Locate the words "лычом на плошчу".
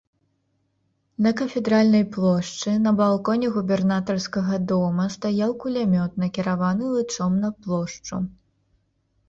6.97-8.15